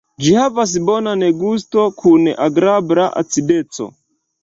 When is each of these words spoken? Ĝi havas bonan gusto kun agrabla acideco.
Ĝi 0.27 0.31
havas 0.37 0.73
bonan 0.87 1.27
gusto 1.43 1.85
kun 2.01 2.35
agrabla 2.49 3.09
acideco. 3.25 3.93